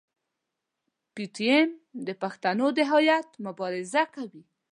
[1.13, 1.69] پي ټي ایم
[2.07, 4.43] د پښتنو د هویت مبارزه کوي.